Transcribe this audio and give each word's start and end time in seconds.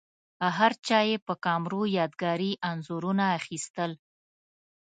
هرچا 0.57 0.99
یې 1.09 1.17
په 1.27 1.33
کمرو 1.45 1.81
یادګاري 1.97 2.51
انځورونه 2.69 3.23
اخیستل. 3.39 3.91